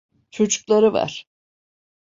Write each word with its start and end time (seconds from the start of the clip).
Çocukları 0.31 0.93
var. 0.93 1.27